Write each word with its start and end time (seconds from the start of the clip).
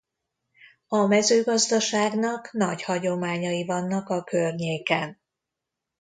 A 0.87 1.05
mezőgazdaságnak 1.05 2.51
nagy 2.51 2.83
hagyományai 2.83 3.65
vannak 3.65 4.09
a 4.09 4.23
környéken. 4.23 5.21